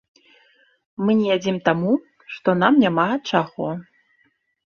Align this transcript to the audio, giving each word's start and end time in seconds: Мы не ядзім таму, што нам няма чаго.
Мы 1.05 1.15
не 1.17 1.27
ядзім 1.37 1.57
таму, 1.67 1.91
што 2.37 2.49
нам 2.61 2.73
няма 2.85 3.05
чаго. 3.29 3.67